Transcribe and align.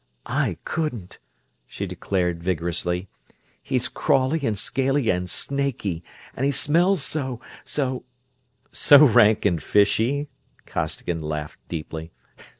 "I 0.25 0.57
couldn't!" 0.65 1.19
she 1.67 1.85
declared, 1.85 2.41
vigorously. 2.41 3.07
"He's 3.61 3.87
crawly 3.87 4.43
and 4.47 4.57
scaly 4.57 5.11
and 5.11 5.29
snaky; 5.29 6.03
and 6.35 6.43
he 6.43 6.51
smells 6.51 7.03
so... 7.03 7.39
so...." 7.63 8.05
"So 8.71 9.05
rank 9.05 9.45
and 9.45 9.61
fishy?" 9.61 10.27
Costigan 10.65 11.19
laughed 11.19 11.59
deeply. 11.69 12.11